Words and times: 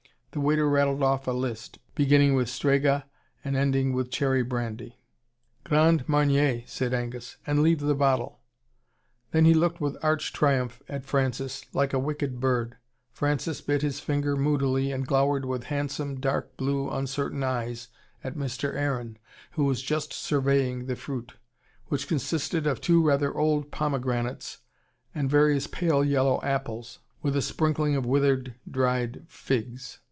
The 0.33 0.39
waiter 0.39 0.69
rattled 0.69 1.03
off 1.03 1.27
a 1.27 1.31
list, 1.33 1.79
beginning 1.93 2.35
with 2.35 2.47
Strega 2.47 3.05
and 3.43 3.57
ending 3.57 3.91
with 3.91 4.09
cherry 4.09 4.43
brandy. 4.43 4.95
"Grand 5.65 6.07
Marnier," 6.07 6.63
said 6.67 6.93
Angus. 6.93 7.35
"And 7.45 7.61
leave 7.61 7.81
the 7.81 7.93
bottle." 7.95 8.39
Then 9.31 9.43
he 9.43 9.53
looked 9.53 9.81
with 9.81 9.97
arch 10.01 10.31
triumph 10.31 10.81
at 10.87 11.03
Francis, 11.03 11.65
like 11.73 11.91
a 11.91 11.99
wicked 11.99 12.39
bird. 12.39 12.77
Francis 13.11 13.59
bit 13.59 13.81
his 13.81 13.99
finger 13.99 14.37
moodily, 14.37 14.93
and 14.93 15.05
glowered 15.05 15.43
with 15.43 15.65
handsome, 15.65 16.17
dark 16.21 16.55
blue 16.55 16.89
uncertain 16.89 17.43
eyes 17.43 17.89
at 18.23 18.35
Mr. 18.35 18.73
Aaron, 18.73 19.17
who 19.55 19.65
was 19.65 19.81
just 19.81 20.13
surveying 20.13 20.85
the 20.85 20.95
Frutte, 20.95 21.33
which 21.87 22.07
consisted 22.07 22.65
of 22.65 22.79
two 22.79 23.05
rather 23.05 23.33
old 23.35 23.69
pomegranates 23.69 24.59
and 25.13 25.29
various 25.29 25.67
pale 25.67 26.05
yellow 26.05 26.41
apples, 26.41 26.99
with 27.21 27.35
a 27.35 27.41
sprinkling 27.41 27.97
of 27.97 28.05
withered 28.05 28.55
dried 28.65 29.25
figs. 29.27 29.99